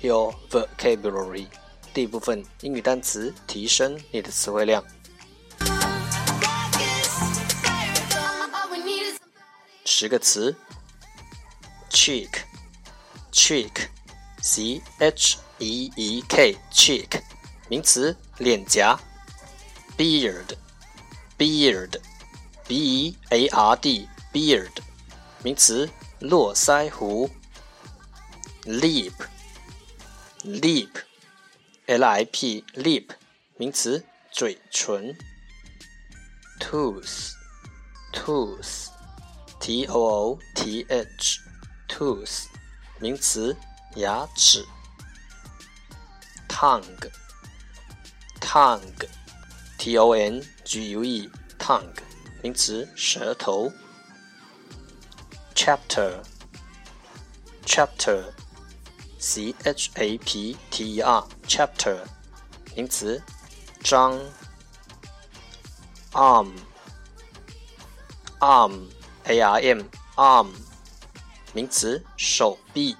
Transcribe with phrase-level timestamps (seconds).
[0.00, 1.46] Your Vocabulary.
[1.94, 4.82] 第一部分英语单词，提升你的词汇量。
[5.58, 7.04] Focus,
[7.62, 8.50] fire, come.
[8.52, 9.18] All we need is
[9.84, 10.56] 十个词：
[11.90, 17.20] cheek，cheek，c h e e k，cheek，
[17.68, 18.98] 名词，脸颊；
[19.96, 24.70] beard，beard，b e a r d，beard，
[25.42, 25.90] 名词，
[26.20, 27.28] 络腮胡；
[28.64, 29.35] lip，lip，l
[30.43, 30.89] Lip
[31.87, 33.09] L I P，lip
[33.57, 35.17] 名词，嘴唇。
[36.59, 37.33] Tooth
[38.13, 42.45] tooth，T O O T H，tooth
[42.99, 43.57] 名词，
[43.95, 44.65] 牙齿。
[46.47, 47.11] Tongue
[48.39, 51.97] tongue，T O N G U E，tongue
[52.43, 53.71] 名词，舌头。
[55.55, 56.23] Chapter
[57.65, 58.33] chapter。
[59.17, 61.99] C H A P T E R chapter
[62.75, 63.21] 名词，
[63.81, 64.19] 章。
[66.17, 66.51] arm
[68.39, 68.89] arm
[69.25, 69.83] a r m
[70.15, 70.51] arm
[71.53, 72.95] 名词手臂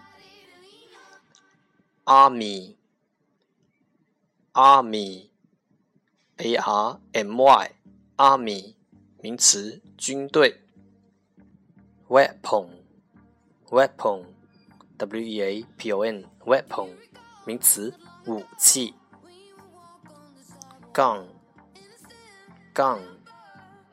[2.05, 2.75] ，army
[4.53, 5.29] army
[6.38, 7.72] a r m y
[8.17, 8.75] army
[9.19, 10.61] 名词军队
[12.07, 12.69] ，weapon
[13.69, 14.25] weapon
[14.97, 16.90] w e a p o n weapon
[17.46, 17.94] 名词
[18.25, 18.94] 武器
[20.91, 21.25] ，gun
[22.74, 23.00] gun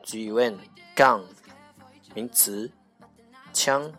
[0.03, 0.57] g u n
[0.95, 1.23] gun
[2.15, 2.71] 名词，
[3.53, 3.91] 枪。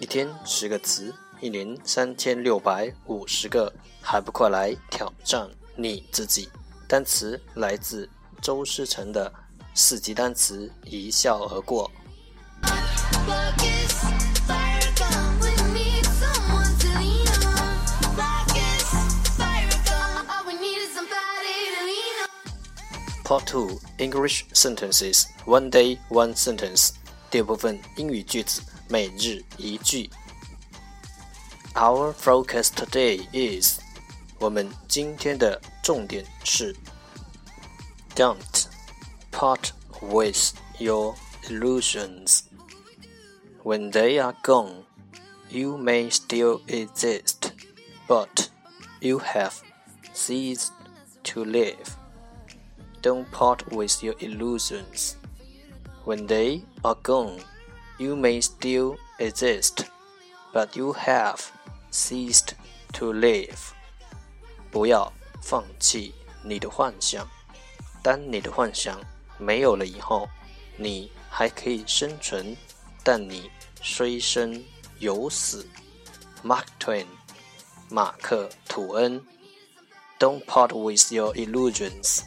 [0.00, 3.72] 一天十个词，一年三千六百五十个，
[4.02, 6.48] 还不快来挑战你自己？
[6.88, 8.10] 单词来自
[8.42, 9.32] 周思成的
[9.74, 11.88] 四级单词，一笑而过。
[23.23, 26.91] Part Two English Sentences One Day One Sentence
[27.31, 30.11] 第二部分英语句子，每日一句。
[31.73, 33.79] Our focus today is
[34.39, 36.75] 我们今天的重点是
[38.15, 38.65] Don't
[39.31, 39.71] part
[40.01, 41.15] with your
[41.49, 42.41] illusions.
[43.63, 44.85] When they are gone,
[45.49, 47.51] you may still exist,
[48.07, 48.49] but
[49.01, 49.53] you have
[50.13, 50.71] ceased
[51.23, 51.97] to live.
[53.01, 55.15] Don't part with your illusions.
[56.05, 57.39] When they are gone,
[57.97, 59.85] you may still exist,
[60.53, 61.39] but you have
[61.91, 62.53] ceased
[62.93, 63.73] to live.
[64.71, 65.11] 不要
[65.41, 66.13] 放弃
[66.43, 67.27] 你的幻想。
[68.03, 68.99] 当你的幻想
[69.39, 70.29] 没有了以后，
[70.77, 72.55] 你还可以生存，
[73.03, 73.49] 但你
[73.81, 74.63] 虽生
[74.99, 75.67] 有死。
[76.43, 77.05] Mark Twain，
[77.89, 79.21] 马克·吐恩。
[80.19, 82.21] Don't part with your illusions.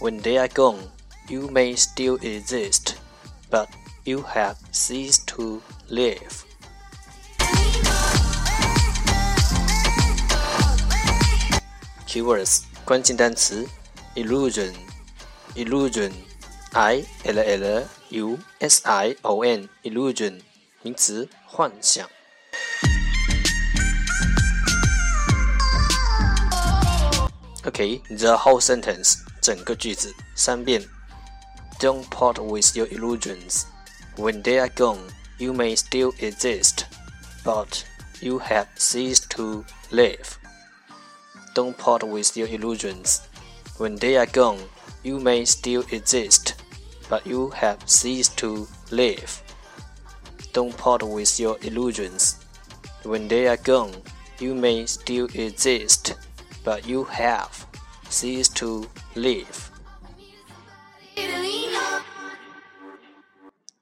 [0.00, 0.90] When they are gone,
[1.28, 2.96] you may still exist,
[3.50, 3.68] but
[4.04, 6.42] you have ceased to live.
[12.06, 13.66] Keywords 关键单词
[14.14, 14.72] illusion
[15.54, 16.12] illusion
[16.72, 20.40] I L L U S I O N illusion
[20.82, 22.08] 名词幻想。
[27.64, 30.82] Okay, the whole sentence 整个句子三遍。
[31.80, 33.64] Don't part with your illusions.
[34.16, 36.84] When they are gone, you may still exist,
[37.42, 37.84] but
[38.20, 40.38] you have ceased to live.
[41.54, 43.22] Don't part with your illusions.
[43.78, 44.58] When they are gone,
[45.02, 46.37] you may still exist,
[47.08, 49.42] but you have ceased to live.
[50.52, 52.44] Don't part with your illusions.
[53.02, 54.02] When they are gone,
[54.38, 56.14] you may still exist,
[56.64, 57.66] but you have
[58.08, 59.70] ceased to live.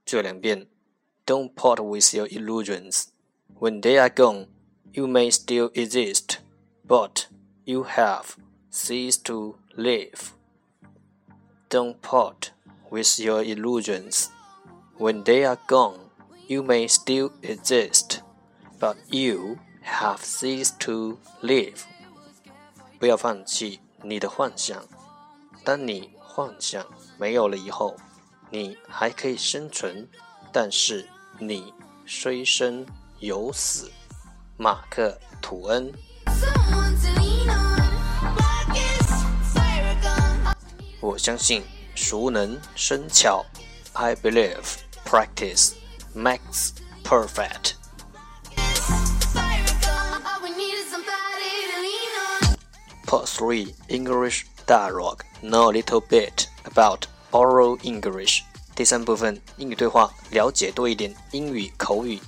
[0.04, 0.66] 这两遍
[1.24, 3.12] Don't part with your illusions.
[3.58, 4.48] When they are gone,
[4.92, 6.38] you may still exist,
[6.84, 7.28] but
[7.64, 8.36] you have
[8.70, 10.32] ceased to live.
[11.70, 12.52] Don't part
[12.89, 14.29] With your illusions.
[14.97, 15.99] When they are gone,
[16.47, 18.21] you may still exist,
[18.79, 21.83] but you have ceased to live.
[22.99, 24.83] 不要放弃你的幻想。
[25.63, 26.85] 当你幻想
[27.17, 27.95] 没有了以后，
[28.49, 30.07] 你还可以生存，
[30.51, 31.07] 但是
[31.39, 31.73] 你
[32.05, 32.85] 虽生
[33.19, 33.91] 犹死。
[34.57, 35.09] 马克·
[35.41, 35.91] 吐恩。
[40.99, 41.63] 我相信
[41.96, 43.44] 熟能生巧。
[43.94, 45.72] I believe practice
[46.14, 46.70] makes
[47.04, 47.74] perfect.
[53.06, 58.42] Part 3 English Dialogue Know a little bit about oral English.
[58.74, 62.18] 第三部分英语对话，了解多一点英语口语。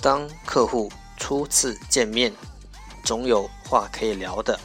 [0.00, 2.32] 当客户初次见面，
[3.02, 4.58] 总有话可以聊的，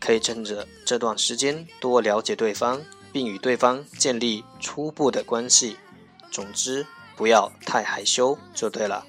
[0.00, 2.80] 可以趁着这段时间多了解对方，
[3.12, 5.76] 并与对方建立初步的关系。
[6.30, 9.04] 总之，不要太害羞就对了。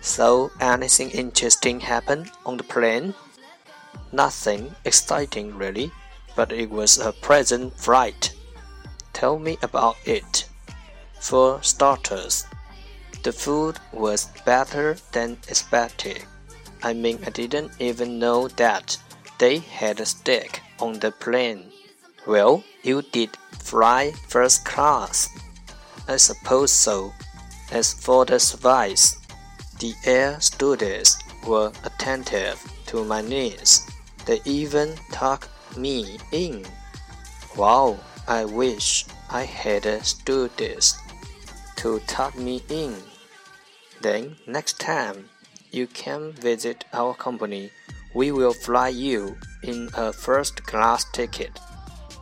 [0.00, 3.12] So, anything interesting happened on the plane?
[4.10, 5.90] Nothing exciting really,
[6.34, 8.32] but it was a pleasant flight.
[9.12, 10.46] Tell me about it.
[11.20, 12.44] For starters,
[13.23, 16.23] the food was better than expected.
[16.83, 18.97] I mean, I didn't even know that
[19.39, 21.71] they had a steak on the plane.
[22.27, 23.29] Well, you did
[23.59, 25.29] fly first class.
[26.07, 27.13] I suppose so.
[27.71, 29.17] As for the service,
[29.79, 31.17] the air stewardess
[31.47, 33.89] were attentive to my needs.
[34.25, 36.65] They even tucked me in.
[37.57, 40.97] Wow, I wish I had a stewardess
[41.77, 42.95] to tuck me in.
[44.02, 45.28] Then next time
[45.70, 47.70] you can visit our company,
[48.14, 51.58] we will fly you in a first class ticket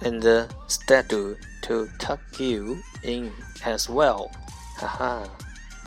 [0.03, 3.33] and the statue to tuck you in
[3.65, 4.31] as well.
[4.79, 5.27] Haha.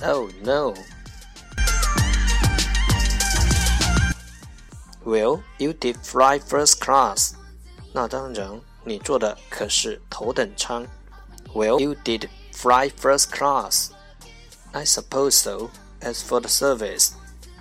[0.04, 0.74] oh no.
[5.06, 7.34] Well, you did fly first class.
[7.94, 10.86] 那当然，你坐的可是头等舱。
[11.54, 13.90] Well, you did fly first class.
[14.72, 15.72] I suppose so.
[16.04, 17.14] As for the service,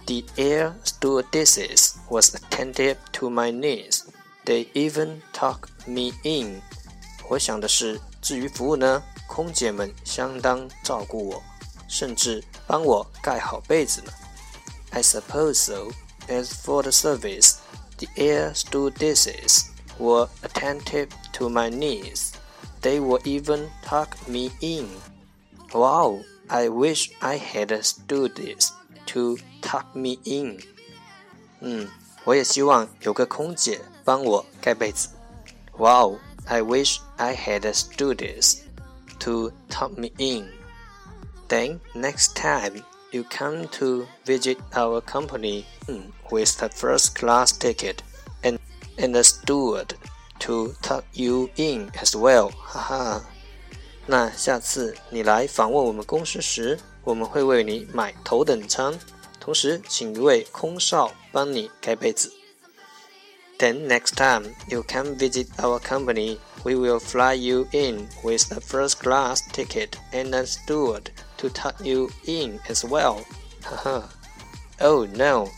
[0.07, 4.05] the air stewardesses was attentive to my needs.
[4.45, 6.63] They even tucked me in.
[7.29, 11.43] 我想的是，至于服务呢，空姐们相当照顾我，
[11.89, 14.13] 甚至帮我盖好被子呢。
[14.91, 15.91] I suppose so.
[16.29, 17.57] As for the service,
[17.99, 19.65] the air stewardesses
[19.99, 22.33] were attentive to my needs.
[22.81, 24.89] They will even tuck me in.
[25.73, 26.21] Wow,
[26.53, 28.73] I wish I had a stewardess
[29.07, 30.59] to tuck me in.
[31.61, 31.89] 嗯，
[32.25, 35.09] 我也希望有个空姐帮我盖被子。
[35.77, 38.59] Wow, I wish I had a stewardess
[39.21, 40.49] to tuck me in.
[41.49, 48.03] Then next time you come to visit our company hmm, with the first class ticket
[48.43, 48.59] and
[48.97, 49.95] and a steward
[50.41, 53.25] to tuck you in as well，哈哈。
[54.07, 58.99] 那下次你来访问我们公司时，我们会为你买头等舱，
[59.39, 62.33] 同时请一位空少帮你盖被子。
[63.59, 69.01] Then next time you come visit our company, we will fly you in with a first
[69.01, 73.25] class ticket and a steward to tuck you in as well.
[73.65, 74.09] Haha.
[74.81, 75.49] oh no.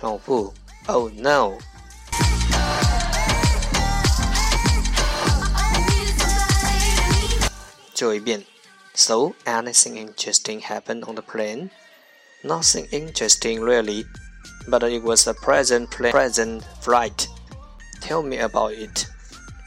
[0.00, 0.52] Oh boo.
[0.86, 1.58] Oh no.
[8.02, 8.44] 最后一遍。
[8.94, 11.70] So anything interesting happened on the plane?
[12.42, 14.06] Nothing interesting really,
[14.68, 17.28] but it was a pleasant, pleasant flight.
[18.00, 19.06] Tell me about it.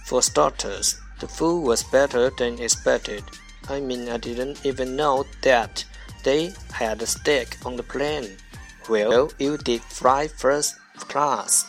[0.06, 3.24] For starters, the food was better than expected.
[3.70, 5.86] I mean, I didn't even know that
[6.24, 8.38] they had a steak on the plane.
[8.90, 11.66] Well, you did fly first class.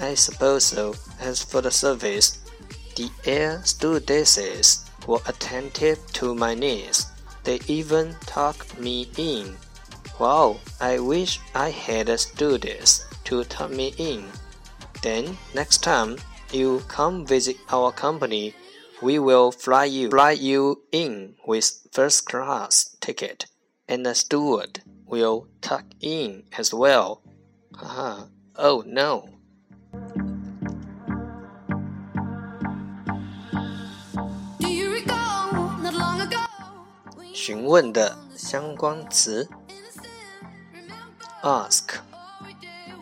[0.00, 0.94] I suppose so.
[1.20, 2.38] As for the service,
[2.96, 7.11] the air stewardesses were attentive to my needs.
[7.43, 9.55] They even tucked me in.
[10.19, 14.25] Wow, I wish I had a stewardess to tuck me in.
[15.01, 16.17] Then, next time
[16.51, 18.53] you come visit our company,
[19.01, 23.47] we will fly you fly you in with first class ticket,
[23.87, 27.21] and the steward will tuck in as well.
[27.75, 28.27] Haha.
[28.55, 29.29] Oh no.
[37.42, 39.48] 询问的相关词
[41.42, 41.98] ask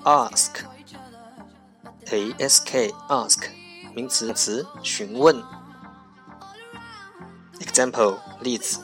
[0.04, 0.64] ask
[2.10, 3.48] a s k ask
[3.94, 5.42] 名词词询问。
[7.60, 8.80] Example 例子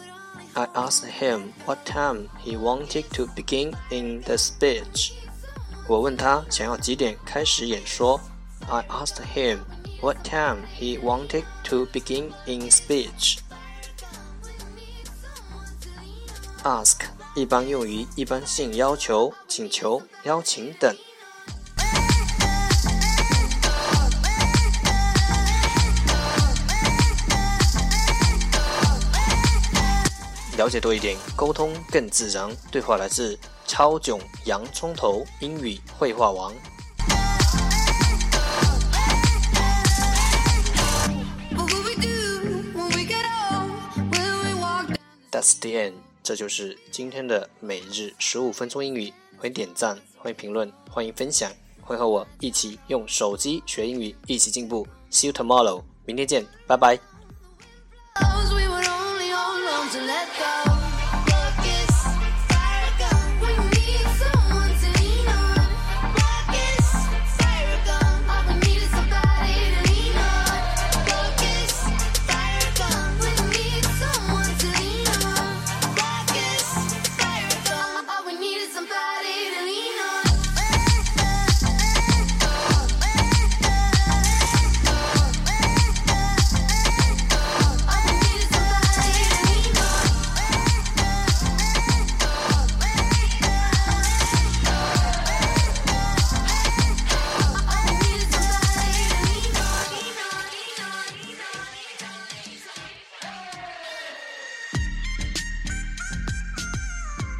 [0.54, 5.12] I asked him what time he wanted to begin in the speech.
[5.88, 8.20] 我问他想要几点开始演说。
[8.68, 9.60] I asked him
[10.00, 13.38] what time he wanted to begin in speech.
[16.67, 16.97] ask
[17.33, 20.93] 一般用于一般性要求请求邀请等。
[30.57, 32.49] 了解多一点沟通更自然。
[32.69, 36.53] 对话来自超囧洋葱头英语绘画王
[45.31, 45.93] that's the end.
[46.27, 49.13] 这就是今天的每日十五分钟英语。
[49.37, 54.85] 欢迎点赞，欢迎评论，欢迎分享，欢迎和我一起用手机学英语，一起进步。
[55.09, 55.81] See you tomorrow。
[56.05, 57.16] 明天见，拜拜。